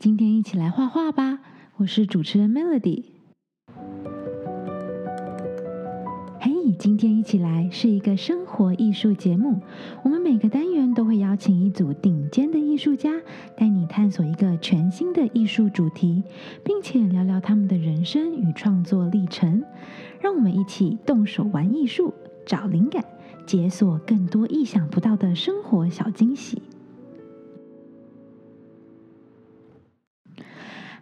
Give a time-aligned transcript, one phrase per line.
[0.00, 1.40] 今天一起来画画吧！
[1.76, 3.04] 我是主持人 Melody。
[6.40, 9.60] 嘿，今天一起来是一个生活艺术节目。
[10.02, 13.12] 我们每个单元都会邀请一组顶尖的艺术家，
[13.58, 16.24] 带你探索一个全新的艺术主题，
[16.64, 19.62] 并且聊聊他们的人生与创作历程。
[20.18, 22.14] 让我们一起动手玩艺术，
[22.46, 23.04] 找灵感，
[23.44, 26.62] 解锁更多意想不到的生活小惊喜。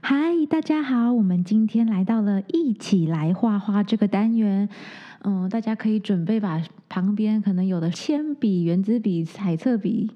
[0.00, 1.12] 嗨，大家好！
[1.12, 4.68] 我们今天来到了一起来画画这个单元。
[5.23, 10.10] 嗯，大家可以准备把旁边可能有的铅笔、圆珠笔、彩色笔。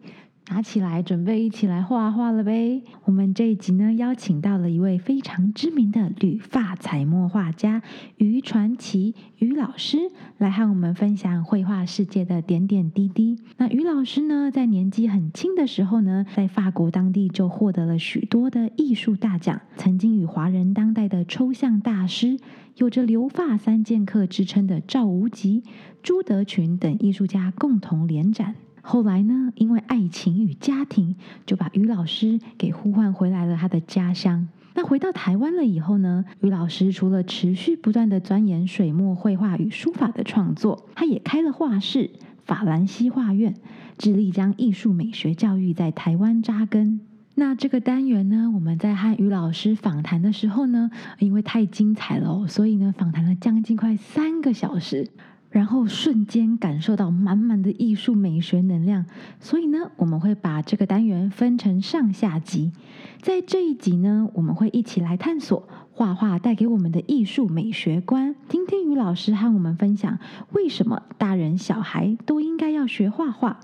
[0.48, 2.82] 拿起来，准备一起来画画了呗！
[3.04, 7.80] 我们这一集呢，邀请到了一位非常知名的旅发彩墨画家
[8.16, 13.38] 于传奇于老师，来和我们分享绘画世界的点点滴滴。
[13.56, 22.36] 那于老师呢，在年纪很轻的时候呢，在法国当地就获得了许多的艺术大奖，曾经与华人当代的抽象大师，
[22.76, 25.62] 有着“留发三剑客”之称的赵无极、
[26.02, 28.56] 朱德群等艺术家共同联展。
[28.82, 31.16] 后来呢，因为爱情与家庭，
[31.46, 34.48] 就把于老师给呼唤回来了他的家乡。
[34.74, 42.10] 那回到台湾了以后呢，于老师除了持续不断的钻研水墨绘画与书法的创作，他也开了画室
[42.44, 43.54] 法兰西画院，
[43.98, 47.00] 致力将艺术美学教育在台湾扎根。
[47.34, 55.08] 那这个单元呢，我们在和于老师访谈的时候呢，因为太精彩了，所以呢，访谈了将近快三个小时。
[55.52, 59.04] 然后瞬间感受到满满的艺术美学能量，
[59.38, 62.72] 所以呢，我们会把这个单元分成上下集。
[63.20, 70.18] 在这一集呢，我们会一起来探索画画带给我们的艺术美学观，听听于老师和我们分享
[70.52, 73.60] 为什么大人小孩都应该要学画画。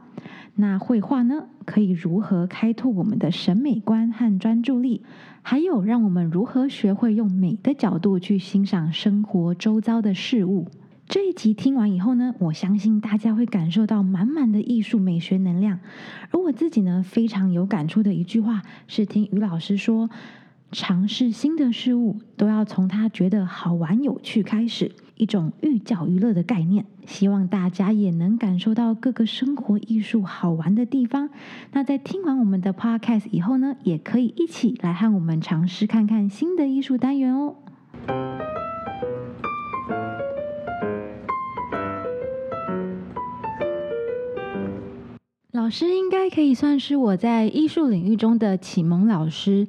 [0.56, 5.02] 那绘画呢，可以如何开拓我们的审美观和专注力？
[5.40, 10.66] 还有，让我们如何学会用美的角度去欣赏生活周遭的事物？
[11.08, 15.80] 这一集听完以后呢，我相信大家会感受到满满的艺术美学能量。
[16.30, 20.10] 而我自己呢，非常有感触的一句话是听于老师说：
[20.70, 26.84] 尝试新的事物都要从他觉得好玩有趣开始，一种寓教于乐的概念。
[27.06, 31.30] 希望大家也能感受到各个生活艺术好玩的地方。
[31.72, 37.56] 那在听完我们的 podcast 以后呢，也可以一起来和我们尝试看看新的艺术单元哦。
[45.58, 49.66] 老师应该可以算是我在艺术领域中的启蒙老师。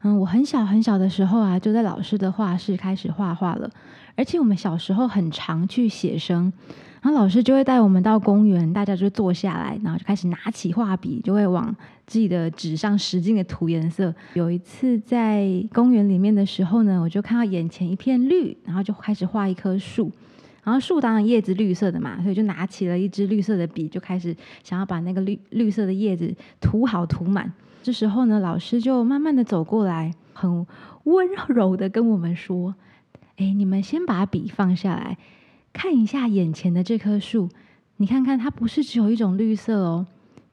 [0.00, 3.70] 嗯，我很小很小的时候啊，就在老师的画室开始画画了。
[4.16, 6.50] 而且我们小时候很常去写生，
[7.02, 11.76] 然后老师就会带我们到公园，大家就坐下来，然后就开始拿起画笔，就会往
[12.06, 14.14] 自己的纸上使劲的涂颜色。
[14.32, 20.10] 有一次在公园里面的时候呢，我就看到眼前一片绿，然后就开始画一棵树。
[20.66, 24.34] 然后树当然叶子绿色的嘛，所以就拿起了一支绿色的笔，就开始
[24.64, 27.52] 想要把那个绿绿色的叶子涂好涂满。
[27.84, 30.66] 这时候呢，老师就慢慢的走过来，很
[31.04, 32.74] 温柔的跟我们说
[33.38, 35.16] ：“哎，你们先把笔放下来，
[35.72, 37.48] 看一下眼前的这棵树，
[37.98, 40.04] 你看看它不是只有一种绿色哦，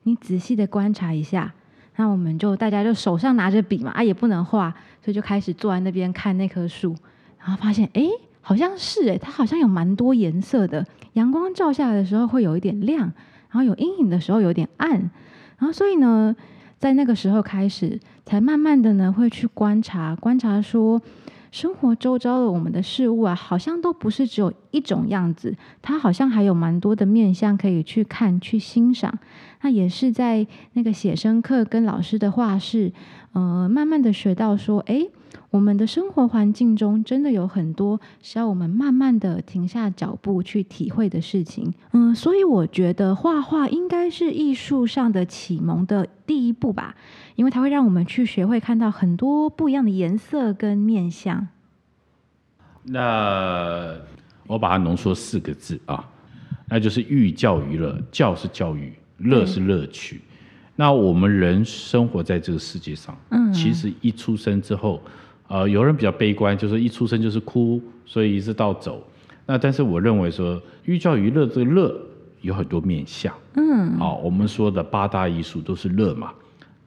[0.04, 1.52] 你仔细的观察一下。”
[1.98, 4.70] 那我们就大家就手上拿着笔嘛，啊也不能画，
[5.04, 6.96] 所以就开始坐在那边看那棵树，
[7.40, 8.04] 然后发现哎。
[8.46, 10.86] 好像是诶，它好像有蛮多颜色的。
[11.14, 14.92] 阳光照下来的时候会有一点亮，然后有阴影的时候有点暗。
[14.92, 16.36] 然后所以呢，
[16.78, 21.02] 在那个时候开始，才慢慢的呢会去观察，观察说，
[21.52, 29.18] 生活周遭的我们的事物啊，好像都不是只有一种样子，它好像还有蛮多的面向可以去看、去欣赏。
[29.62, 32.92] 那也是在那个写生课跟老师的画室，
[33.32, 35.08] 呃，慢慢的学到说，哎。
[35.54, 41.72] 我们的生活环境中，真的有很多需要我们慢慢的停下脚步去体会的事情。
[41.92, 46.96] 嗯，所以我觉得画画应该是艺术上的启蒙的第一步吧，
[47.36, 51.48] 因为它会让我们去学会看到很多不一样的颜色跟面相。
[52.86, 53.96] 那
[54.48, 56.04] 我把它浓缩四个字啊，
[56.68, 57.96] 那就是寓教于乐。
[58.12, 60.20] 教是教育，乐是乐趣。
[60.76, 65.00] 那我们人生活在这个世界上，嗯，其实一出生之后。
[65.48, 69.06] 呃，有人比较悲观，就是一出生就是哭，所以一直到走。
[69.46, 71.96] 那但是我认为说，寓教于乐这个乐
[72.42, 73.34] 有很多面向。
[73.56, 76.32] 嗯，好，我们说的八大艺术都是乐嘛，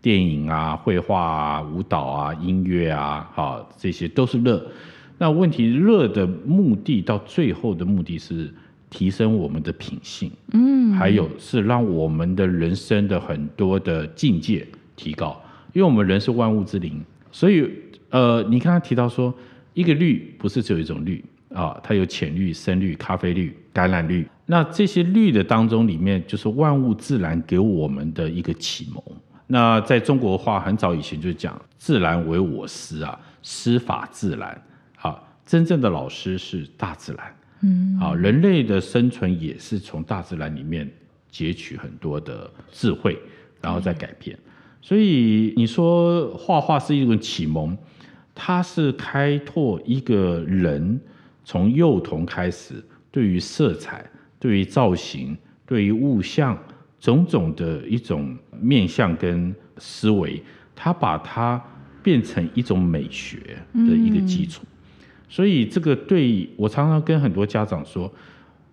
[0.00, 4.64] 电影啊、绘画啊、舞蹈啊、音乐啊，好，这些都是乐。
[5.18, 8.52] 那问题乐的目的到最后的目的是
[8.90, 15.40] 提升我们的品性，嗯，还有是让我们的人生的很多的境界提高，
[15.72, 17.02] 因为我们人是万物之灵。
[17.32, 17.70] 所以
[18.10, 19.34] 呃，你刚刚提到说，
[19.74, 24.26] 一个绿不是只有一种绿啊，它有浅绿、深绿、咖啡绿、橄榄绿。
[24.46, 29.02] 那这些绿的当中，里面就是万物自然给我们的一个启蒙。
[29.48, 34.62] 那在中国话很早以前就讲“自然为我师”啊，师法自然。
[35.00, 37.36] 啊，真正的老师是大自然。
[37.62, 40.88] 嗯，啊，人类的生存也是从大自然里面
[41.30, 43.18] 截取很多的智慧，
[43.60, 44.38] 然后再改变。
[44.82, 47.76] 所以你说画画是一种启蒙，
[48.36, 51.00] 它是开拓一个人
[51.42, 52.74] 从幼童开始
[53.10, 54.08] 对于色彩。
[54.38, 56.56] 对于造型，对于物象，
[57.00, 60.40] 种种的一种面向跟思维，
[60.74, 61.60] 他把它
[62.02, 64.62] 变成一种美学的一个基础。
[65.26, 68.12] 所以这个对我常常跟很多家长说，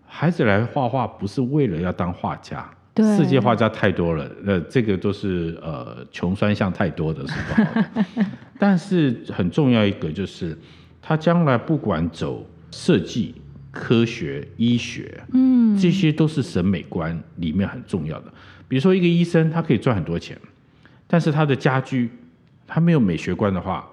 [0.05, 7.85] 孩子来画画不是为了要当画家，世界画家太多了，呃，这个都是呃穷酸相太多的是吧？
[8.59, 10.57] 但是很重要一个就是，
[11.01, 13.35] 他将来不管走设计。
[13.75, 18.31] 科学、医学，嗯，这些都是审美观里面很重要的。
[18.67, 20.37] 比如说，一个医生他可以赚很多钱，
[21.07, 22.07] 但是他的家居，
[22.67, 23.89] 他没有美学观的话，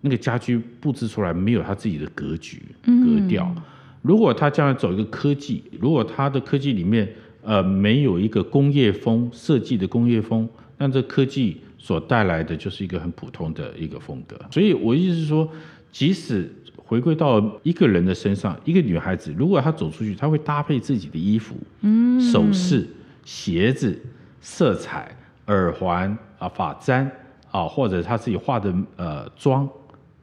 [0.00, 3.54] 那个家居布置出来没有他自己的格局、格调。
[4.00, 7.06] 如果他将来走一个科技，如果他的科技里面
[7.42, 14.38] 呃没有一个工业风设计的工业风，那这科技所带来的就是一个很普通的一个风格。
[14.50, 15.48] 所以我意思是说，
[15.90, 22.86] 即使回归到一个人的身上，一个女孩子，如果她走出去，她会搭配自己的衣服、嗯首饰、
[23.24, 23.98] 鞋子、
[24.40, 25.14] 色彩、
[25.46, 27.10] 耳环啊、发簪
[27.50, 29.68] 啊，或者她自己化的呃妆，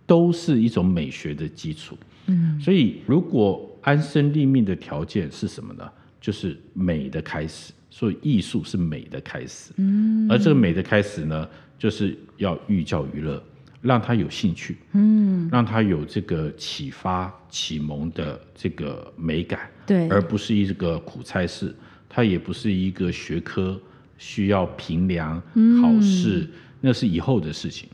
[0.06, 1.98] 都是一种美学的基础。
[2.28, 5.88] 嗯，所以如果安身立命的条件是什么呢？
[6.26, 7.72] 就是美的开始。
[7.90, 9.72] 所以艺术是美的开始。
[9.78, 13.42] 嗯，而这个美的开始呢，就是要寓教于乐。
[13.82, 21.72] 让他有兴趣，嗯，让他有这个启发、启蒙的这个美感，对，而不是一个苦差事，
[22.10, 23.80] 它也不是一个学科
[24.18, 25.40] 需要评量、
[25.80, 26.50] 考试，
[26.82, 27.88] 那是以后的事情。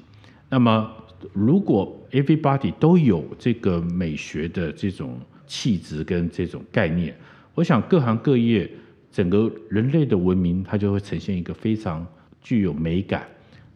[0.47, 0.89] 那么，
[1.33, 7.13] 如果 everybody 都有这个美学的这种气质跟这种概念，
[7.61, 8.67] 我想各行各业
[9.11, 12.03] 整个人类的文明，它就会呈现一个非常
[12.41, 13.21] 具有美感。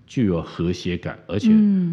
[0.07, 1.51] 具有和谐感，而且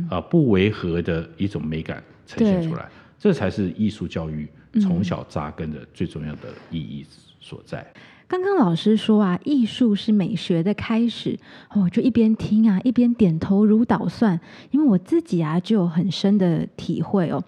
[0.09, 4.49] 啊不违和的一种美感呈现出来，这才是艺术教育
[4.81, 7.05] 从小扎根的最重要的意义
[7.41, 7.87] 所在。
[8.27, 11.39] 刚刚老师说啊，艺术是美学的开始，
[11.75, 14.41] 我就一边听啊，一边点头如捣蒜，
[14.71, 17.43] 因为我自己啊就有很深的体会哦。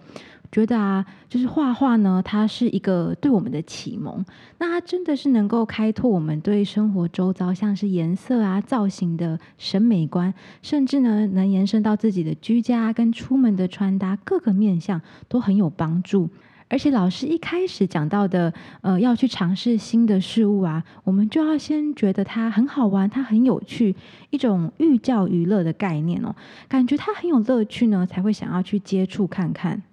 [0.55, 4.23] 觉得啊，就是画画呢，它是一个对我们的启蒙。
[4.57, 16.29] 那它真的是能够开拓我们对生活周遭，像是颜色啊、造型的审美观，甚至呢，能延伸到自己的居家跟出门的穿搭，各个面向都很有帮助。
[16.69, 23.93] 而且老师一开始讲到的，呃，要去尝试新的事物啊，我们就要先觉得它很好玩，它很有趣，
[24.29, 26.33] 一种寓教于乐的概念哦，
[26.69, 29.83] 感觉它很有乐趣呢，才会想要去接触看看。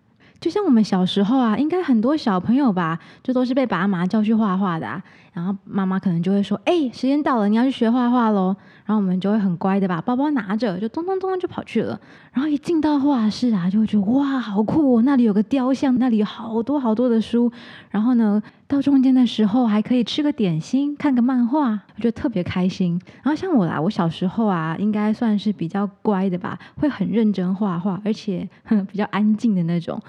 [0.43, 5.01] 就像我们小时候啊，应该很多小朋友吧，就都是被爸妈叫去画画的，
[5.33, 11.99] 然后妈妈可能就会说：“哎，时间到了，你要去学画画喽。”然后我们就会很乖的把包包拿着，就咚咚咚就跑去了。
[12.33, 15.03] 然后一进到画室啊，就会觉得哇，好酷哦！
[15.03, 17.51] 那里有个雕像，那里有好多好多的书。
[17.91, 23.01] 然后呢，到中间的时候还可以吃个点心，看个漫画，我觉得特别开心。
[23.23, 28.49] 然后像我啦，我小时候啊，应该算是比较乖的吧，会很认真画画，而且
[28.91, 30.01] 比较安静的那种。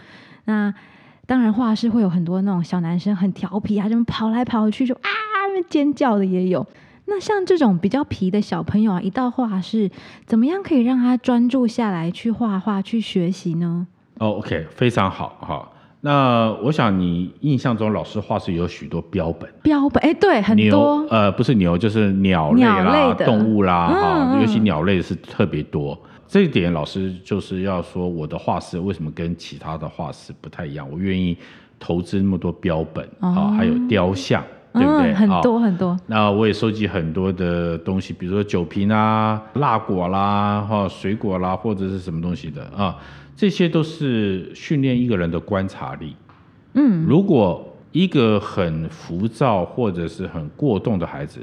[0.45, 0.73] 那
[1.25, 5.09] 当然，画室会有很多那种小男生很调皮啊，就跑来跑去，就啊
[5.69, 6.65] 尖叫的也有。
[7.13, 9.91] 那像这种比较皮的小朋友啊，一到画室，
[10.25, 13.85] 怎么样可以让他专注下来去画画、去学习呢？
[14.17, 15.69] 哦，OK，非常好哈。
[16.01, 25.95] 那我想你印象中老师画室有许多标本，标本哎，对，很多呃，不是牛就是鸟类啦、动物啦哈，尤其鸟类是特别多。
[26.27, 30.89] 这一点老师就是要说，我的画室为什么跟其他的画室不太一样？
[30.91, 31.37] 我愿意
[31.79, 34.43] 投资那么多标本啊，还有雕像，
[34.73, 35.13] 对不对？
[35.13, 35.97] 很多很多。
[36.07, 42.97] 那我也收集很多的东西，比如说酒瓶啊、蜡果啦、哈水果啦，或者是什么东西的啊，
[43.35, 46.15] 这些都是训练一个人的观察力。
[46.73, 51.39] 嗯，如果一个很浮躁或者是很过动的孩子，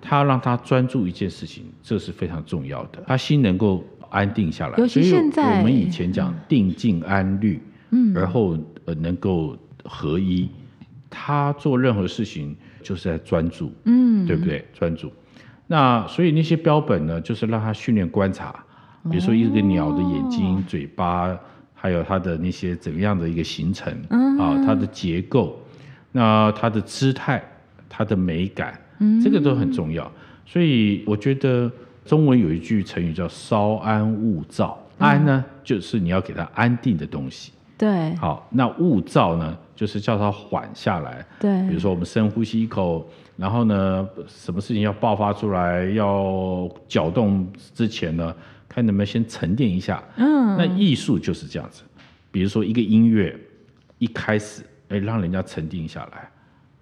[0.00, 3.84] 他让他专注一件事情，这是非常重要的，他心能够。
[4.12, 10.48] 安定下来，所以我们以前讲定静安虑，嗯，然后呃能够合一，
[11.08, 14.64] 他做任何事情就是在专注，嗯，对不对？
[14.72, 15.12] 专注。
[15.66, 18.52] 那所以那些标本呢，就是让他训练观察，
[19.10, 21.38] 比如说一个鸟的眼睛、嘴巴，
[21.74, 23.92] 还有它的那些怎么样的一个形成
[24.38, 25.58] 啊，它的结构，
[26.12, 27.42] 那它的姿态、
[27.88, 28.78] 它的美感，
[29.22, 30.10] 这个都很重要。
[30.44, 31.70] 所以我觉得
[32.04, 37.52] 中文有一句成语叫“稍安勿躁”，安呢就是你要给它安定的东西。
[37.80, 41.24] 对，好，那勿躁呢，就是叫它缓下来。
[41.38, 43.08] 对，比如说我们深呼吸一口，
[43.38, 48.36] 然后呢，什么事情要爆发出来、要搅动之前呢，
[48.68, 50.04] 看能不能先沉淀一下。
[50.16, 51.82] 嗯，那艺术就是这样子，
[52.30, 53.34] 比如说一个音乐
[53.96, 56.28] 一开始，哎，让人家沉淀下来；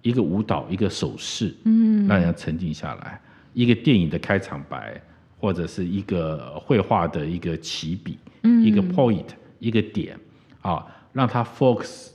[0.01, 3.17] 一个舞蹈，一个手势，嗯，让人家沉淀下来；
[3.53, 5.01] 一个电影的开场白，
[5.39, 9.27] 或者是一个绘画的一个起笔，嗯，一个 point，
[9.59, 10.19] 一个点。
[10.61, 12.09] 啊，让他 focus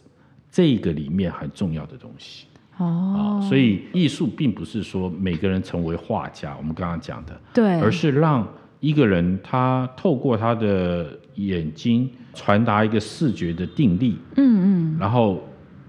[0.51, 2.47] 这个里面很重要的东西。
[2.77, 8.47] 哦，所以艺术并不是说每个人成为画家，我们刚刚讲的对，而是让
[8.81, 15.41] 一个人他透过他的眼睛传达一个视觉的定力，嗯嗯，然后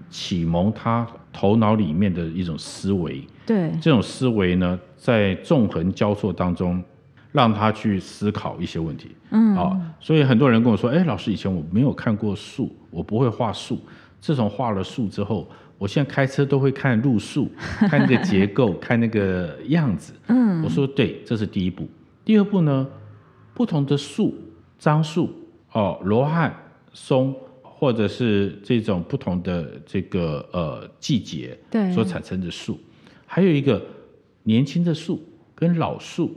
[0.08, 6.82] 启蒙他头脑里面的一种思维，对，这种思维呢，在纵横交错当中。
[7.36, 13.78] 让他去思考一些问题，嗯，啊，所以很多人跟我说，哎，老师，以前我没有看过树，我不会画树。
[14.22, 17.50] 自从画了树之后，我现在开车都会看路树，
[17.90, 20.14] 看那个结构，看那个样子。
[20.28, 21.86] 嗯，我说对，这是第一步。
[22.24, 22.88] 第二步呢，
[23.52, 24.34] 不同的树，
[24.78, 25.28] 樟树，
[25.72, 26.56] 哦，罗汉
[26.94, 32.80] 松，或者是这种不同的这个呃季节对所产生的树，
[33.26, 33.84] 还有一个
[34.44, 35.22] 年轻的树
[35.54, 36.34] 跟老树。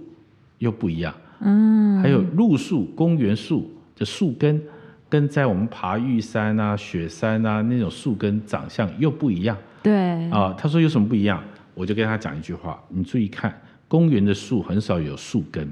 [0.59, 4.61] 又不一样，嗯，还有路树、公园树的树根，
[5.09, 13.53] 跟在我们爬玉山啊、雪山啊那种树根长相又不一样，对，啊，他说有什么不一样，我就跟他讲一句话，你注意看，
[13.87, 15.67] 公园的树很少有树根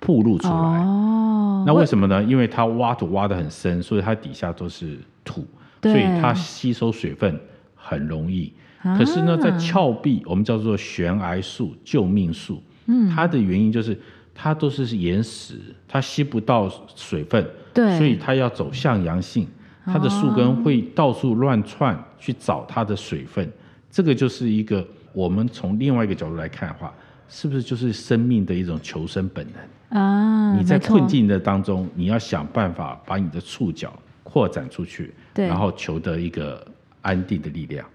[0.00, 2.22] 铺露出来，哦，那为什么呢？
[2.22, 5.46] 因为它挖土挖得很深，所以它底下都是土，
[5.82, 7.38] 所以它吸收水分
[7.74, 8.52] 很容易。
[8.98, 12.62] 可是呢，在峭壁，我们叫做悬崖树、救命树。
[12.86, 13.98] 嗯，它的原因就是
[14.34, 15.54] 它都是岩石，
[15.86, 19.46] 它吸不到水分，对，所以它要走向阳性，
[19.84, 23.50] 它的树根会到处乱窜去找它的水分。
[23.90, 26.92] 这个就是一个我们从另外一个角度来看的话，
[27.28, 30.56] 是不是就是生命的一种求生本能啊？
[30.56, 36.66] 你在困境的当中，你要想办法把你的触角扩展出去，对，然后求得一个
[37.02, 37.86] 安定的力量。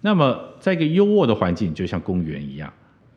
[0.00, 2.72] 那么在一个优渥的环境，就像公园一样。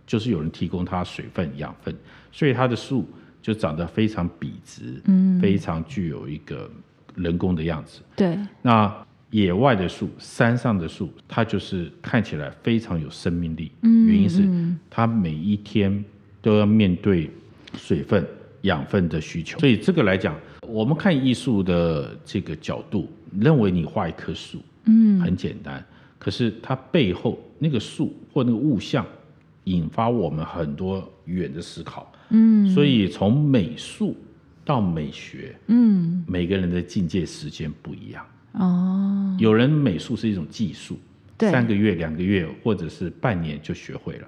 [0.08, 1.94] 就是有人提供它水分、养分，
[2.32, 3.06] 所以它的树
[3.42, 6.72] 就长得非常笔直，嗯，非常具有一个
[7.16, 8.00] 人工的样子。
[8.16, 13.70] 对，那野外的树、山上的树，它就是看起来非常有生命力。
[13.82, 14.48] 嗯，原因是
[14.90, 16.04] 它每一天
[16.42, 17.30] 都要面对
[17.76, 18.26] 水分、
[18.62, 19.60] 养分的需求。
[19.60, 25.86] 所以这个来讲，我们看艺术的这个角度，认为你画一棵树，嗯，很简单，
[26.18, 29.06] 可是它背后那个树或那个物象。
[29.68, 34.16] 引发我们很多远的思考，嗯，所以从美术
[34.64, 39.36] 到美学，嗯，每个人的境界时间不一样哦。
[39.38, 40.98] 有人美术是一种技术，
[41.40, 44.28] 三个月、两个月或者是半年就学会了。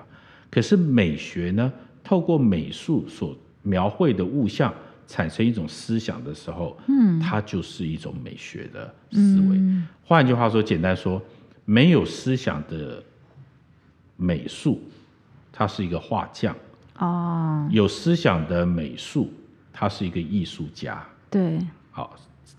[0.52, 1.72] 可是美学呢，
[2.04, 4.74] 透过美术所描绘的物象
[5.08, 9.58] 产生一种思想的时候，嗯，它就是一种美学的思维。
[10.04, 11.22] 换句话说，简单说，
[11.64, 13.02] 没有思想的
[14.18, 14.82] 美术。
[15.60, 16.56] 他是一个画匠
[17.00, 19.30] 哦，有思想的美术，
[19.74, 21.06] 他是一个艺术家。
[21.30, 21.60] 对，
[21.92, 22.16] 好，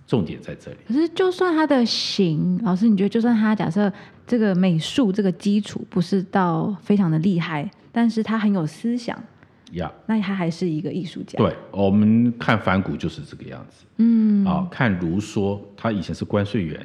[0.07, 0.77] 重点在这里。
[0.87, 3.91] 可是，就算他的形，老师，你觉得，就算他假设
[4.27, 9.19] 这个美术这个基础不是到非常的厉害，但是他很有思想
[9.73, 11.39] 呀，那他还是一个艺术家。
[11.39, 13.87] 对，我们看反骨就是这个样子。
[13.97, 16.79] 嗯，啊，看卢梭，他以前是关税员，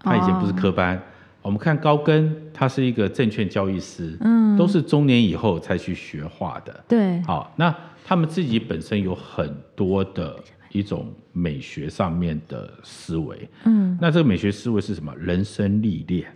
[0.00, 0.98] 他以前不是科班。
[1.42, 6.84] 我们看高更，他是一个证券交易师，嗯，都是中年以后才去学画的。
[6.86, 10.36] 对，好，那他们自己本身有很多的
[10.72, 15.14] 一种美学上面的思维，嗯，那这个美学思维是什么？
[15.16, 16.30] 人生历练。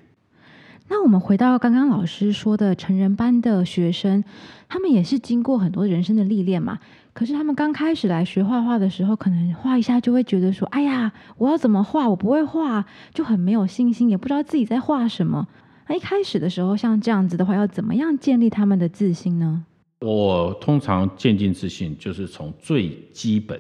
[0.92, 4.22] 那我们回到刚刚老师说的成人班的学生，
[4.68, 6.78] 他们也是经过很多人生的历练嘛。
[7.14, 12.06] 可是他们刚开始来学画画的时候，可能画一下就会觉得说：“哎呀，我要怎么画？
[12.11, 12.84] 我不会画，
[13.14, 15.49] 就很没有信心，也不知道自己在画什么。”
[15.88, 19.64] 那一开始的时候，像这样子的话，要怎么样建立他们的自信呢？
[20.00, 23.58] 我通常渐进自信，就是从最基本、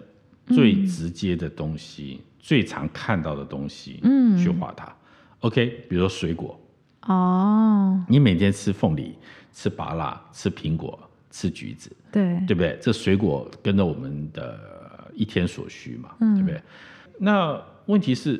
[0.48, 4.94] 最直接的东西、最常看到的东西，嗯，去画它。
[5.40, 6.58] OK，比如说水果。
[7.06, 8.04] 哦。
[8.08, 9.16] 你每天吃凤梨、
[9.52, 10.98] 吃芭乐、吃苹果。
[11.34, 12.78] 吃橘子，对对不对？
[12.78, 16.60] 这水果跟着我们的一天所需嘛，对不对？
[17.16, 18.38] 那问题是，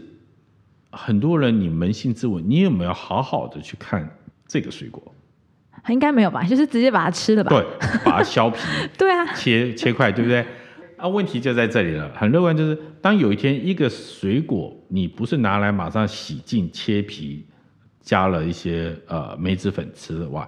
[0.91, 4.07] 很多人你扪心自问，你有没有好好的去看
[4.47, 5.03] 这个水果？
[5.89, 6.45] 应该没有吧？
[6.45, 7.49] 就是直接把它吃了吧？
[7.49, 7.67] 对，
[8.05, 8.59] 把它削皮，
[8.99, 10.45] 对啊，切切块，对不对？
[10.99, 12.13] 啊，问题就在这里了。
[12.15, 17.47] 很乐观，就是当有一天一个水果，你不是拿来马上洗净、切皮，
[18.03, 20.47] 加了一些呃梅子粉吃的话，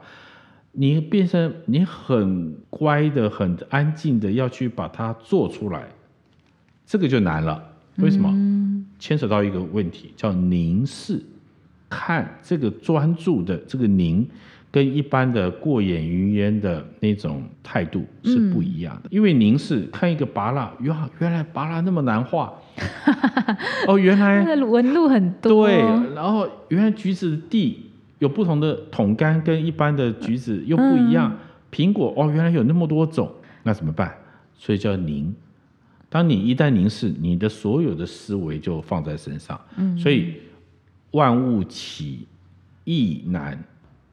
[0.73, 5.89] 你变成你很乖的、很安静的要去把它做出来，
[6.85, 7.65] 这个就难了。
[7.97, 8.35] 为什么？
[8.99, 11.23] 牵扯到一个问题，叫凝视，
[11.89, 14.29] 看这个专注的这个凝。
[14.75, 22.53] 跟一般的过眼云烟的那种态度是不一样的，因为您是看一个拔蜡，哇，原来拔蜡那么难画，
[23.87, 25.77] 哦，原来纹路很多，对，
[26.13, 27.89] 然后原来橘子的地
[28.19, 31.39] 有不同的桶干，跟一般的橘子又不一样，
[31.71, 33.31] 苹果哦，原来有那么多种，
[33.63, 34.13] 那怎么办？
[34.57, 35.33] 所以叫凝，
[36.09, 40.35] 当你一旦凝视，你的所有的思维就放在身上，嗯，所以
[41.13, 42.27] 万物起
[42.83, 43.63] 易难。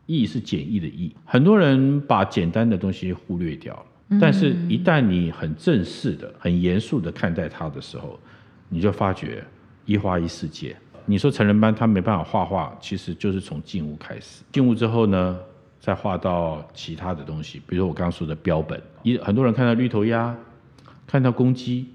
[0.06, 8.20] 易是简易的易，很多人把简单的东西忽略掉了，但是一旦你很正式的、很严肃的看待它的时候，
[8.68, 9.44] 你就发觉
[9.86, 10.76] 一花一世界。
[11.06, 15.40] 你说成人班他没办法画画，其实就是从静物开始，静物之后呢，
[15.80, 18.82] 再画到其他的东西，比如我刚刚说的标本。
[19.02, 20.36] 一很多人看到绿头鸭，
[21.08, 21.88] 看到公鸡，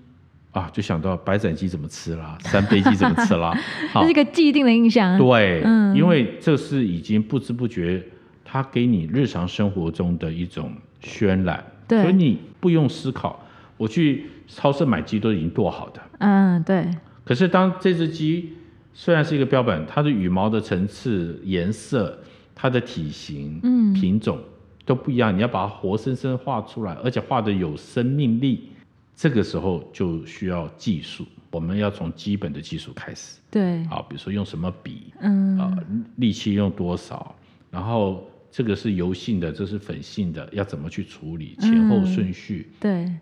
[0.57, 3.53] 啊，就想到白斩鸡怎么吃啦，三杯鸡怎么吃啦，
[3.93, 5.19] 这是一个既定的印象。
[5.19, 8.03] 对，嗯，因为这是已经不知不觉。
[8.49, 10.73] 它给你日常生活中的一种
[11.03, 13.45] 渲染，所以你不用思考。
[13.77, 16.89] 我去超市买鸡都已经剁好的，嗯，对。
[17.25, 18.53] 可是当这只鸡
[18.95, 22.17] 虽然是一个标本，它的羽毛的层次、颜色、
[22.55, 24.39] 它的体型、嗯，品种
[24.87, 28.71] 都不一样，你要把它活生生画出来，而且画的有生命力，
[29.17, 31.27] 这个时候就需要技术。
[31.51, 35.77] 我们要从基本的技术开始，对，啊，比如说用什么笔，嗯，啊，
[36.17, 37.35] 力气用多少，
[37.71, 38.23] 然后。
[38.49, 41.55] 这个是油性的，这是粉性的，要怎么去处理？
[41.61, 42.71] 前后顺序。
[42.81, 43.13] 对，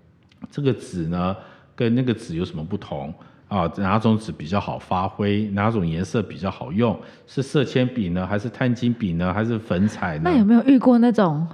[0.48, 1.37] 这个纸呢，
[1.74, 3.12] 跟那个纸有什么不同
[3.48, 3.66] 啊？
[3.76, 5.46] 哪种纸比较好发挥？
[5.48, 6.96] 哪种颜色比较好用？
[7.26, 10.30] 是色铅笔呢，还是碳晶笔呢，还是粉彩呢？
[10.30, 11.44] 那有没有遇过那种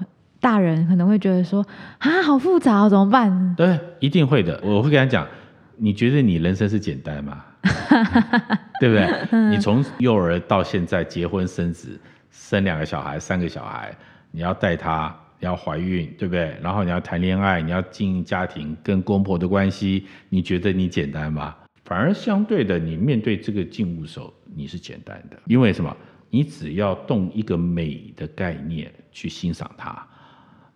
[0.40, 1.64] 大人可能会觉得说
[1.98, 3.55] 啊，好复杂，怎么办？
[3.57, 4.61] 对，一定会的。
[4.64, 5.26] 我会跟他讲，
[5.76, 7.44] 你觉得你人生是简单吗？
[8.81, 9.50] 对不对？
[9.50, 12.00] 你从幼儿到现在结婚生子。
[12.33, 13.92] 生两个小孩，三个小孩，
[14.31, 16.57] 你要带他，你要怀孕，对不对？
[16.62, 21.55] 然后你要谈恋爱，你要经营家庭，跟公婆的关系，你觉得你简单吗？
[21.85, 25.94] 反而相对的，你面对这个静物手，你是简单的，因为什么？
[26.31, 30.07] 你只要动一个美的概念去欣赏它。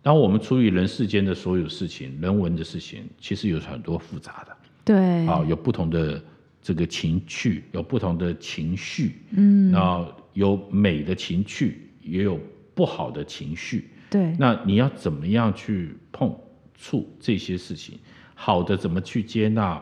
[0.05, 6.23] 然后我们处理人世间的所有事情，人文的事情，其实有很多复杂的，对，啊，有不同的
[6.63, 10.07] 这个情趣，有不同的情绪，嗯，那。
[10.35, 12.41] 有美的情趣，也有
[12.75, 13.89] 不好的情绪。
[14.11, 16.37] 对，那你要怎么样去碰
[16.75, 17.97] 触这些事情？
[18.35, 19.81] 好的怎么去接纳？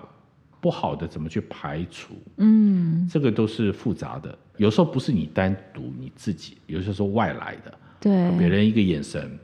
[0.61, 2.15] 不好的怎么去排除？
[2.37, 4.39] 嗯，这个都是复杂的。
[4.59, 7.79] 有时候不是你单独你自己，有时候是外来的。
[7.99, 9.39] 对，别人一个眼神，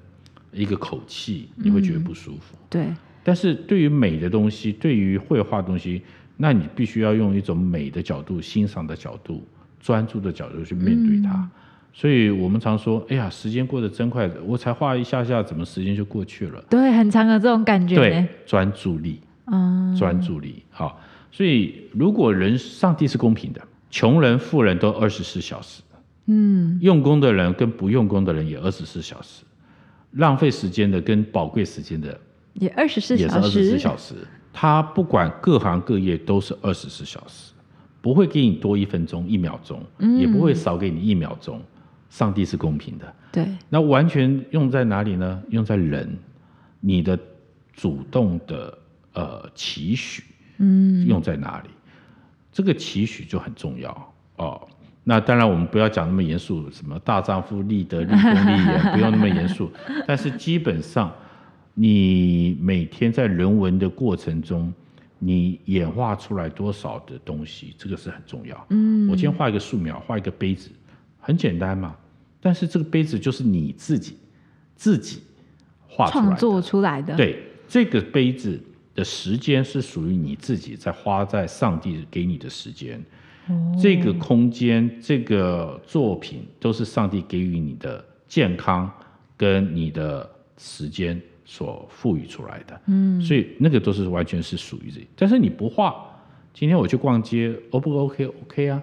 [0.52, 2.56] 一个口气，你会觉得不舒服。
[2.70, 2.86] 对。
[3.22, 6.02] 但是对于美的东西，对于绘画东西，
[6.36, 9.46] 那你必须要用一种美的角度、欣赏的角度。
[9.80, 11.48] 专注的角度去面对它，
[11.92, 17.94] 所以我们常说：“哎呀，时间过得真快，我才画一下下，怎么时间就过去了？”对，很长的这种感觉。
[17.94, 20.64] 对，专注力，嗯，专注力。
[20.70, 25.80] 好，所以如果人上帝是公平的，穷人、富人都二十四小时，
[26.26, 29.44] 嗯，用功的人跟不用功的人也二十四小时，
[30.12, 32.18] 浪费时间的跟宝贵时间的
[32.54, 34.14] 也二十四小时，也是二十四小时。
[34.52, 37.52] 他不管各行各业都是二十四小时。
[38.00, 39.84] 不会给你多一分钟、一秒钟，
[40.18, 41.60] 也不会少给你一秒钟。
[42.08, 43.46] 上帝是公平的，对。
[43.68, 45.42] 那完全用在哪里呢？
[45.50, 46.16] 用在人，
[46.78, 47.18] 你的
[47.72, 48.78] 主动的
[49.14, 50.22] 呃期许，
[50.58, 51.68] 嗯，用在哪里？
[52.52, 54.66] 这个期许就很重要哦。
[55.08, 59.72] 那当然，我们不要讲那么严肃，什么大丈夫立德、立功、立言，不用那么严肃。
[60.06, 61.10] 但是基本上，
[61.72, 64.70] 你每天在人文的过程中。
[65.20, 68.66] 你演化出来多少的东西，这个是很重要。
[68.70, 70.70] 嗯，我今天画一个素描，画一个杯子，
[71.18, 71.96] 很简单嘛。
[72.40, 74.16] 但是这个杯子就是你自己
[74.76, 75.20] 自己
[75.88, 77.16] 画创作出来的。
[77.16, 78.62] 对，这个杯子
[78.94, 83.04] 的时间是属于你自己在花在上帝给你的时间。
[83.48, 88.90] 哦，这个空间，这个作品都是上帝给予你的健康
[89.36, 91.20] 跟你的时间。
[91.50, 92.78] 所赋予出来的。
[92.88, 95.08] 嗯，所以那个都是完全是属于自己。
[95.16, 95.94] 但是你不画，
[96.52, 98.82] 今天我去逛街，O 不 OK？OK 啊，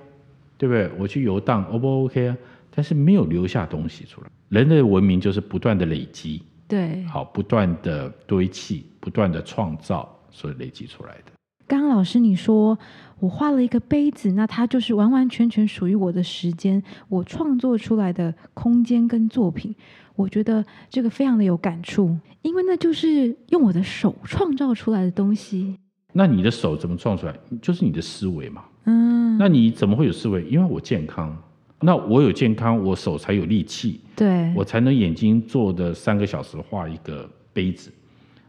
[0.58, 0.90] 对不对？
[0.98, 2.36] 我去游荡，O 不 OK 啊？
[2.72, 4.28] 但是没有留下东西出来。
[4.50, 11.35] 人的文明就是不断的累积，对，好，不断的堆砌，不断的创造，所累积出来的。
[11.68, 12.78] 刚刚老师你说
[13.20, 19.74] 我画了一个杯子，那它就是完完全全属于我的时间，我创作出来的空间跟作品，
[20.16, 25.78] 我觉得这个非常的有感触，因为那就是用我的手创造出来的东西。
[26.14, 27.36] 那你的手怎么创出来？
[27.62, 28.64] 就是你的思维嘛。
[28.86, 29.38] 嗯。
[29.38, 30.44] 那你怎么会有思维？
[30.46, 31.36] 因为我健康，
[31.82, 37.92] 那我有健康，我手才有力气，对我才能眼睛做的三个小时画一个杯子。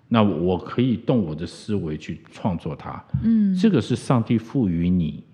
[0.09, 5.25] 那我可以动我的思维去创作它，嗯，这个是上帝赋予你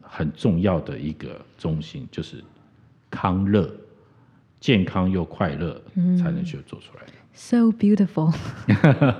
[0.00, 2.44] 很重要的一个中心，就是
[3.10, 3.70] 康乐、
[4.60, 5.80] 健康又快乐，
[6.18, 7.12] 才能去做出来的。
[7.32, 8.34] So beautiful。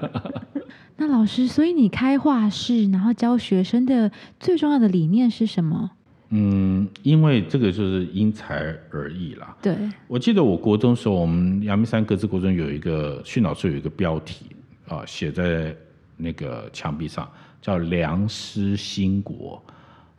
[0.99, 5.93] 那老师，所以你开画室，然后教学生的最重要的理念是什么？
[6.29, 9.57] 嗯，因为这个就是因材而异啦。
[9.63, 9.75] 对，
[10.07, 14.45] 我记得我国中时候，我们阳明山格子国中有一个训导处有一个标题。
[14.91, 15.75] 啊，写在
[16.17, 17.31] 那个墙壁上，
[17.63, 19.63] 叫“良师兴国”。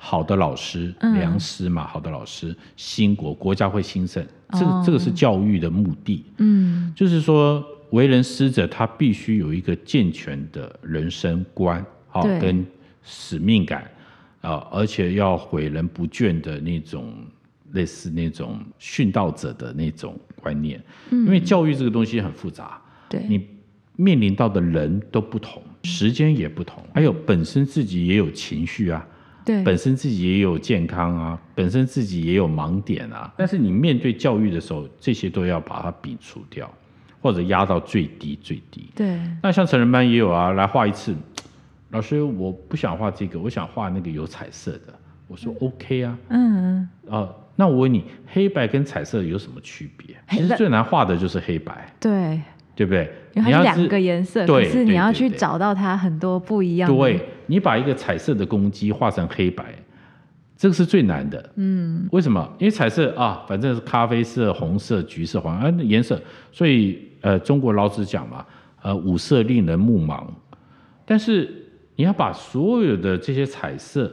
[0.03, 4.25] 好的老师，良师嘛，好的老师兴国，国家会兴盛。
[4.53, 6.25] 这个这个是教育的目的。
[6.38, 12.65] 嗯，就是说，为人师者，他必须有一个健全的人生观，好跟
[13.03, 13.91] 使命感
[14.41, 17.13] 啊，而且要诲人不倦的那种，
[17.73, 20.81] 类似那种殉道者的那种观念。
[21.12, 22.81] 嗯，因为教育这个东西很复杂。
[23.07, 23.47] 对，你。
[24.02, 29.06] 面临到的人都不同，时间也不同，还有本身自己也有情绪啊，
[29.46, 33.32] 对，本身自己也有健康啊，本身自己也有盲点啊。
[33.38, 36.68] 但是你面对教育的时候，这些都要把它摒除掉，
[37.22, 38.90] 或者压到最低最低。
[38.96, 39.20] 对。
[39.44, 41.16] 那像成人班也有啊，来画一次，
[41.92, 45.00] 老师我不想画这个，我想画那个有彩色的。
[45.28, 50.16] 我说 OK 啊，嗯，哦，那我问你，黑白跟彩色有什么区别？
[50.30, 51.94] 其实最难画的就是黑白。
[52.00, 52.42] 对。
[52.82, 53.08] 对不对？
[53.36, 56.89] 因为它是两个颜色，可是你要去找到它很多不一样。
[56.91, 59.63] 对，你把一个彩色的公鸡画成黑白，
[60.58, 61.52] 这个是最难的。
[61.58, 62.52] 嗯，为什么？
[62.58, 66.20] 因为彩色啊，反正是咖啡色、红色、橘色、黄啊颜色，
[66.52, 68.44] 所以呃，中国老子讲嘛，
[68.82, 70.26] 呃，五色令人目盲。
[71.06, 71.54] 但是
[71.98, 74.12] 你要把所有的这些彩色，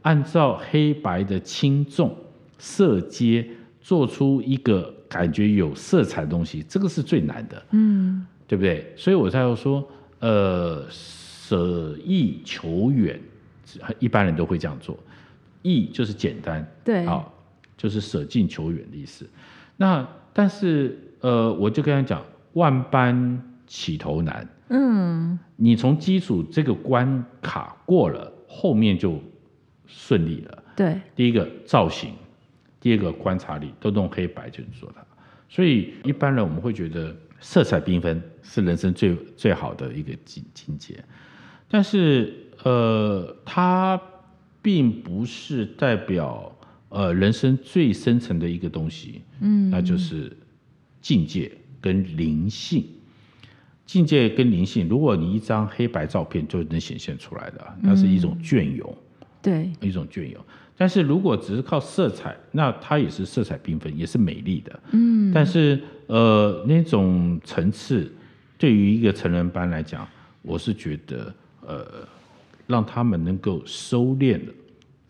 [0.00, 2.16] 按照黑白的轻重、
[2.56, 3.46] 色阶，
[3.82, 4.94] 做出一个。
[5.10, 8.94] 感觉有色彩的东西，这个是最难的，嗯，对不对？
[8.96, 9.86] 所以我才要说，
[10.20, 13.20] 呃，舍易求远，
[13.98, 14.96] 一般人都会这样做。
[15.62, 17.26] 易就是简单，对，啊，
[17.76, 19.28] 就是舍近求远的意思。
[19.76, 29.20] 那但是，呃，我就跟他讲，万般起头难，嗯，你从基础这个关卡过了，后面就
[29.86, 30.62] 顺利了。
[30.76, 32.14] 对，第一个造型。
[32.80, 35.04] 第二个观察力都用黑白去做它，
[35.48, 41.02] 所以一般人我们会觉得色彩缤纷是人生最最好的一个境境界，
[41.68, 44.00] 但是呃，它
[44.62, 46.54] 并不是代表
[46.88, 50.34] 呃人生最深层的一个东西，嗯，那就是
[51.00, 52.84] 境界跟灵性。
[53.86, 58.96] 境界跟灵性，如果你一张黑白照片就能显现出来的，那是一种隽永，
[59.42, 60.44] 对，一种隽永。
[60.76, 64.80] 但是如果只是靠色彩，那它也是色彩缤纷，也是美丽的。
[64.92, 68.10] 嗯，但是呃，那种层次，
[68.56, 70.08] 对于一个成人班来讲，
[70.40, 71.34] 我是觉得
[71.66, 71.86] 呃，
[72.66, 74.52] 让他们能够收敛了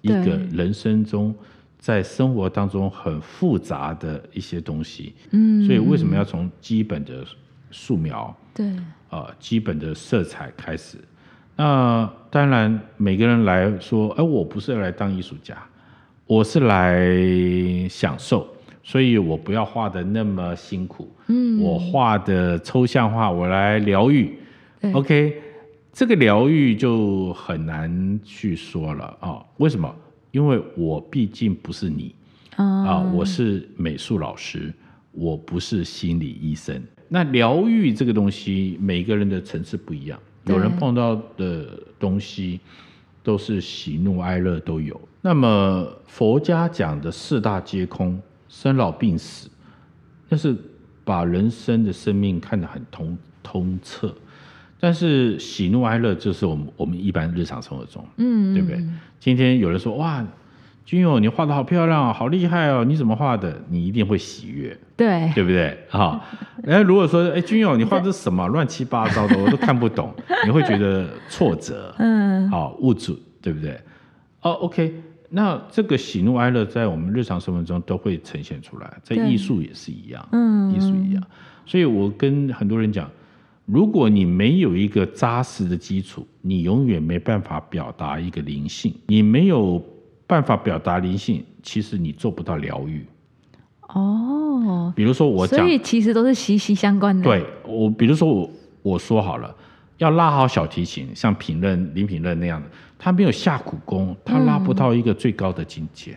[0.00, 1.32] 一个人生中
[1.78, 5.14] 在生活当中很复杂的一些东西。
[5.30, 7.24] 嗯，所以为什么要从基本的
[7.70, 8.36] 素描？
[8.52, 8.74] 对，
[9.08, 10.98] 啊，基本的色彩开始。
[11.61, 15.55] 那当然，每个人来说，哎，我不是来当艺术家，
[16.27, 17.07] 我是来
[17.87, 18.49] 享受，
[18.83, 21.14] 所以我不要画的那么辛苦。
[21.27, 24.38] 嗯，我画的抽象画，我来疗愈。
[24.94, 25.35] OK，
[25.92, 29.44] 这个疗愈就很难去说了啊？
[29.59, 29.94] 为什么？
[30.31, 32.14] 因为我毕竟不是你
[32.57, 34.73] 啊，我是美术老师，
[35.12, 36.83] 我不是心理医生。
[37.07, 40.18] 那疗愈这个东西，每个人的层次不一样。
[40.46, 41.66] 有人碰到的
[41.98, 42.61] 东西
[43.22, 45.00] 都是喜怒哀乐都有。
[45.20, 49.50] 那么佛家讲的四大皆空，生老病死，
[50.29, 50.57] 那是
[51.05, 54.14] 把人生的生命看得很通通彻。
[54.79, 58.83] 但是喜怒哀乐就是我们我们一般日常生活中，嗯，对不对？
[59.18, 60.26] 今天有人说哇，
[60.84, 63.62] 君友，你画的好漂亮哦，好厉害哦，你怎么画的？
[63.68, 65.78] 你一定会喜悦，对对不对？
[65.88, 66.24] 好，
[66.66, 70.12] 哎，如果说哎，君友，你画的什么乱七八糟的，我都看不懂，
[70.44, 73.78] 你会觉得挫折，嗯，好，物主，对不对？
[74.42, 74.92] 哦，OK，
[75.28, 81.22] 那这个喜怒哀乐在我们日常生活中都会呈现出来，在艺术也是一样，嗯，艺术一样。
[81.66, 83.08] 所以我跟很多人讲，
[83.64, 89.80] 如果你没有一个扎实的基础，你永远没办法表达一个灵性，你没有。
[90.30, 93.04] 办法表达灵性，其实你做不到疗愈。
[93.88, 97.24] 哦，比如说我讲，所以其实都是息息相关的。
[97.24, 98.50] 对我，比如说我
[98.82, 99.52] 我说好了，
[99.98, 106.16] 要拉好小提琴，像品任林品任那样的，他没有下苦功，他拉不到一个最高的境界。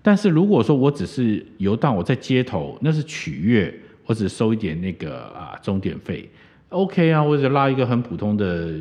[0.00, 3.74] 但是如果说我只是游荡，我在街头，那是取悦，
[4.06, 6.30] 我只收一点那个啊钟点费
[6.68, 8.72] ，OK 啊，或者拉一个很普通的。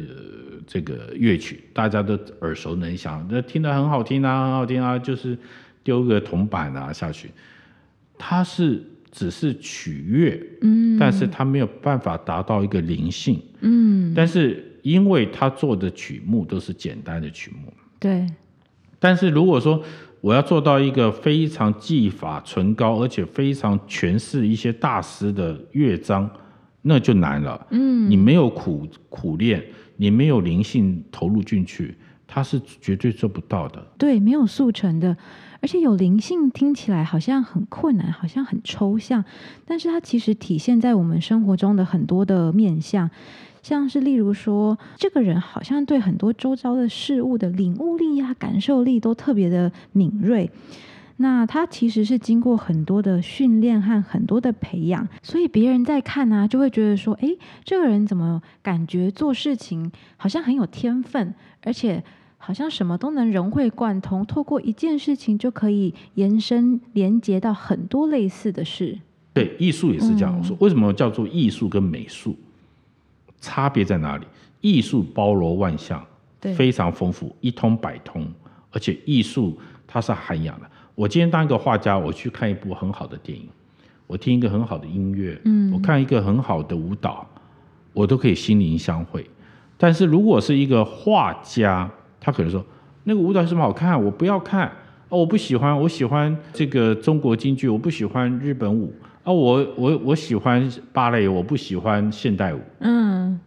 [0.74, 5.38] 这个乐曲大家都耳熟能详，那听得很好听啊，很好听啊，就是
[5.84, 7.30] 丢个铜板啊下去，
[8.18, 8.82] 它是
[9.12, 18.26] 只是取悦，嗯，但是它没有办法达到一个灵性，嗯，但是因为他做的曲目都是简单的曲目，对，
[18.98, 19.84] 但是如果说
[20.22, 26.30] 我要做到一个非常技法纯高，而且非常诠释一些大师的乐章，
[26.82, 29.62] 那就难了，嗯，你没有苦苦练。
[30.02, 33.86] 你没有灵性投入进去，他是绝对做不到的。
[34.00, 35.16] 对，没有速成的，
[35.62, 39.24] 而且有灵性听起来好像很困难，好像很抽象，
[39.64, 43.12] 但是它其实体现在我们生活中的很多的面相，
[43.62, 50.50] 像是例如说，这个人好像对很多周遭的事物的领悟力呀、感受力都特别的敏锐。
[51.22, 57.30] 那他其实是经过很多的训练和很多的培养，所以别人在看呢，就会觉得说，哎，
[57.64, 62.04] 这个人怎么感觉做事情好像很有天分，而且
[62.38, 68.98] 好像什么都能融会贯通，透过一件事情就可以延伸连接到很多类似的事。
[69.34, 70.36] 对，艺术也是这样。
[70.36, 72.36] 我说，为什么叫做艺术跟美术
[73.40, 74.26] 差别在哪里？
[74.60, 76.04] 艺术包罗万象，
[76.40, 78.28] 非常丰富，一通百通，
[78.72, 80.70] 而且艺术它是涵养的。
[81.02, 83.50] 我今天当一个画家，我去看一部很好的电影，
[84.06, 87.26] 我听一个很好的音乐，嗯，我看一个很好的舞蹈，
[87.92, 89.28] 我都可以心灵相会。
[89.80, 92.64] 但是如果是一个画家，他可能说
[93.06, 94.00] 那个舞蹈有什么好看？
[94.06, 94.72] 我不要看
[95.10, 102.60] 哦，我不喜欢，我喜欢这个中国京剧，我不喜欢日本舞啊，我我我喜欢芭蕾，我不喜欢现代舞。
[102.78, 103.40] 嗯，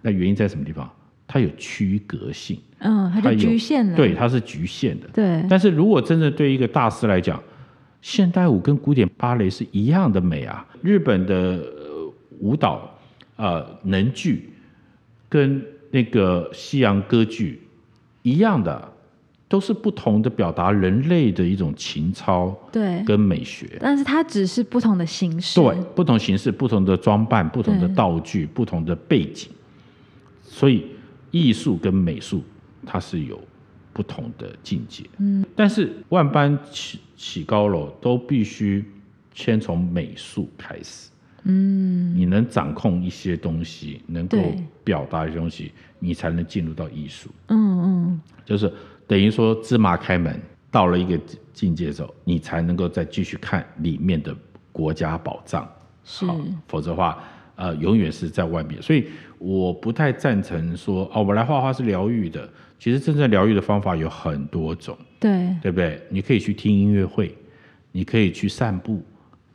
[0.00, 0.88] 那原因在什么地方？
[1.32, 5.46] 它有区隔性，嗯，它就局限了，对，它是局限的，对。
[5.48, 7.40] 但是如果真的对一个大师来讲，
[8.02, 11.62] 现代舞跟古典芭蕾是一样的美啊，日本的
[12.40, 12.92] 舞蹈，
[13.36, 14.52] 呃，能剧
[15.28, 17.62] 跟那个西洋歌剧
[18.22, 18.92] 一样的，
[19.46, 23.78] 都是不同的表达人类的一种情操，对，跟美学。
[23.78, 29.48] 但是它只是不同的形式，对，不同形式、不同的装扮、不同的道具、不同的背景，
[30.42, 30.86] 所以。
[31.30, 32.42] 艺术跟美术，
[32.84, 33.40] 它是有
[33.92, 35.04] 不同的境界。
[35.18, 38.84] 嗯，但是万般起起高楼，都必须
[39.34, 41.10] 先从美术开始。
[41.44, 44.38] 嗯，你能掌控一些东西，能够
[44.84, 47.30] 表达一些东西，你才能进入到艺术。
[47.48, 48.72] 嗯嗯，就是
[49.06, 50.40] 等于说芝麻开门，
[50.70, 51.18] 到了一个
[51.52, 54.36] 境界之后，你才能够再继续看里面的
[54.72, 55.66] 国家宝藏。
[56.04, 56.26] 是，
[56.66, 57.22] 否则的话。
[57.60, 59.04] 呃，永远是在外面，所以
[59.38, 62.48] 我不太赞成说哦，我来画画是疗愈的。
[62.78, 66.00] 其实真正疗愈的方法有很多种，对对不对？
[66.08, 67.36] 你可以去听音乐会，
[67.92, 69.02] 你可以去散步，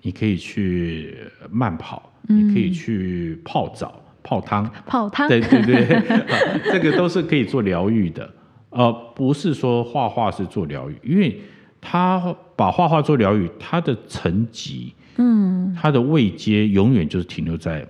[0.03, 1.17] 你可以去
[1.49, 6.01] 慢跑，你可以去泡澡、泡汤、泡汤，对对对，
[6.71, 8.31] 这个都是可以做疗愈的。
[8.69, 11.41] 呃，不是说画画是做疗愈，因为
[11.81, 17.83] 他把画画做疗愈，他的层级，嗯，他的位阶永远就是停留在。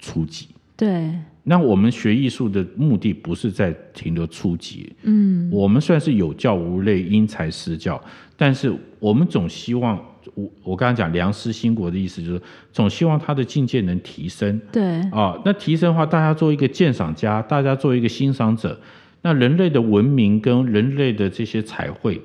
[0.00, 1.10] 初级，对。
[1.42, 8.00] 那我们学艺术的目的不是在停留初级，嗯，我们虽然是有教无类，因材施教，
[8.36, 9.98] 但是我们总希望，
[10.34, 15.00] 我我刚刚讲良师兴国的意思就是，总希望他的境界能提升，对。
[15.10, 18.78] 啊，那提升的话，大家做一个鉴赏家，大家做一个欣赏者，
[19.22, 22.20] 那人类的文明跟人类的这些彩绘，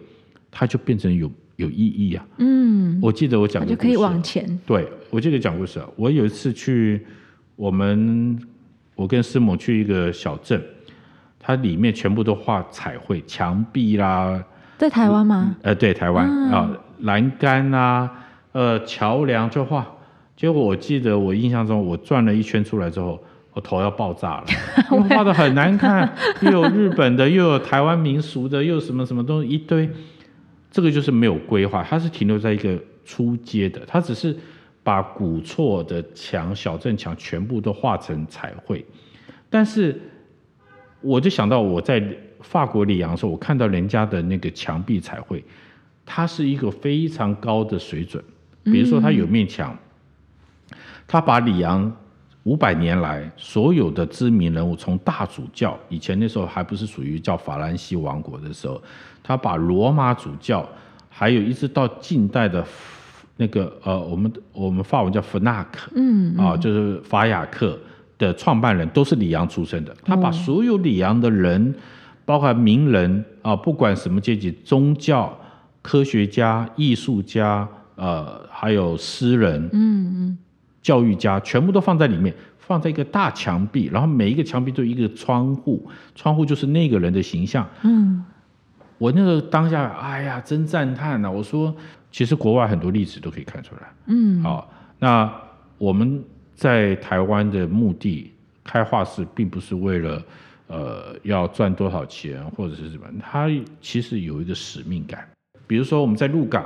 [0.52, 2.28] 它就变成有有意义啊。
[2.40, 7.02] 嗯，我记得我讲就可以往前，对我记得讲故事啊，我有一次去。
[7.56, 8.40] 我们
[8.96, 10.62] 我跟师母去一个小镇，
[11.40, 14.44] 它里面全部都画彩绘，墙壁啦，
[14.78, 15.56] 在台湾吗？
[15.62, 18.12] 呃，对，台湾啊，栏杆啊，
[18.52, 19.86] 呃，桥梁就画。
[20.36, 24.46] 结果我记得我印象中，我转了一圈出来之后，我头要爆炸了，
[25.10, 29.90] 画的很难看，又有日本的， 又有台湾民俗的，又什么什么东西一堆。
[30.70, 34.36] 这个就是没有规划，它是停留在一个初阶的，它只是
[34.86, 38.86] 把古厝的墙、小镇墙全部都画成彩绘。
[39.50, 40.00] 但是
[41.02, 42.00] 我就想到我在
[42.42, 45.44] 法国里昂的时候，我看到人家的那个墙壁彩绘，
[46.06, 48.24] 它是一个非常高的水准。
[48.64, 49.76] 比如说，他有面墙，
[51.08, 51.92] 他把里昂
[52.44, 58.80] 五百年来所有的知名人物，从大主教以前那时候还不是属于叫法兰西王国的时候，
[59.24, 60.68] 他把罗马主教，
[61.10, 62.64] 还有一直到近代的
[63.38, 67.78] 那个呃，我们我们法文叫弗纳克，嗯，啊，就是法雅克
[68.18, 71.74] 的创办人都是里昂出身的，他把所有里昂的人，
[72.26, 75.38] 包括名人啊，不管什么阶级，宗教、
[75.82, 77.68] 科学家、艺术家。
[77.98, 80.38] 呃，还有诗人，嗯嗯，
[80.82, 87.66] 教育家，全部都放在里面，放在一个大墙壁，然后每一个墙壁都有一个窗户，窗户就是那个人的形象。
[87.84, 88.22] 嗯，
[88.98, 91.30] 我那个当下，哎呀，真赞叹呐！
[91.30, 91.76] 我说，
[92.12, 93.82] 其实国外很多例子都可以看出来。
[94.08, 95.32] 嗯，好，那
[95.78, 96.24] 我们
[96.56, 98.32] 在台湾的目的
[98.64, 100.24] 开画室，并不是为了
[100.68, 103.50] 呃要赚多少钱或者是什么，它
[103.82, 105.28] 其实有一个使命感。
[105.68, 106.64] 比如说我们在鹿港。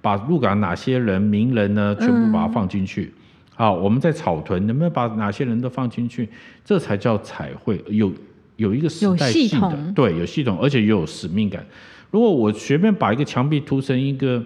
[0.00, 3.12] 把鹿港哪些人名人呢，全部把它放进去。
[3.56, 6.28] 好，我们在草屯能不能把哪些人都放进去？
[6.64, 8.10] 这才叫彩绘，有
[8.58, 11.64] 有一个时代性的，对，有系统，而且又有使命感。
[12.10, 14.44] 如果我随便把一个墙壁涂成一个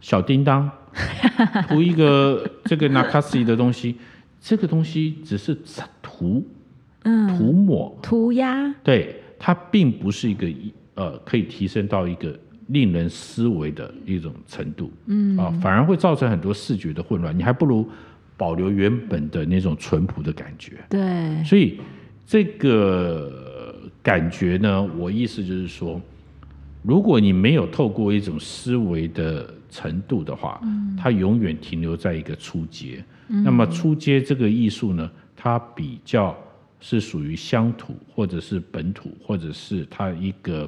[0.00, 0.70] 小叮当，
[1.68, 3.96] 涂一个这个 Nakasi 的东西，
[4.40, 5.56] 这个东西只是
[6.00, 6.46] 涂，
[7.04, 10.46] 嗯，涂抹、涂鸦，对，它并不是一个
[10.94, 12.38] 呃，可以提升到一个。
[12.68, 17.36] 令人思维的一种程度，嗯啊，反而会造成很多视觉的混乱。
[17.36, 17.86] 你还不如
[18.34, 20.76] 保留原本的那种淳朴的感觉。
[20.88, 21.78] 对，所以
[22.32, 23.30] 这个
[24.02, 26.00] 感觉呢，我意思就是说，
[26.82, 33.04] 如果你没有透过一种思维的程度的话，嗯，它永远停留在一个初阶。
[33.26, 36.34] 那么初阶这个艺术呢，它比较
[36.80, 40.66] 是属于乡土，或者是本土，或者是它一个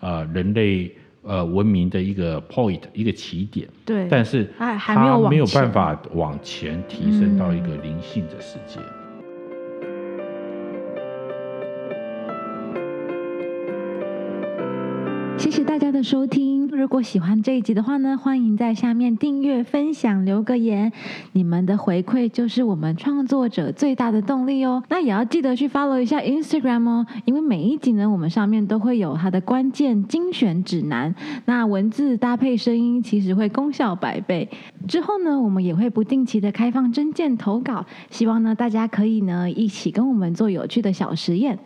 [0.00, 0.90] 呃人类。
[1.26, 4.94] 呃，文明的一个 point，一个起点，对，但是它
[5.30, 8.74] 没有办法往前提升到一个灵性的世界。
[8.74, 9.03] 谢
[15.94, 16.66] 的收听。
[16.66, 20.90] 如果喜欢这一集的话呢，欢迎在下面订阅、分享、留个言。
[21.30, 24.82] 你们的回馈就是我们创作者最大的动力哦。
[24.88, 31.14] 那也要记得去 follow 一下 Instagram 哦，因为每一集呢，我们上面都会有它的关键精选指南。
[31.44, 34.48] 那文字搭配声音，其实会功效百倍。
[34.88, 41.56] 之后呢，我们也会不定期的开放真件投稿，希望呢大家可以呢一起跟我们做有趣的小实验。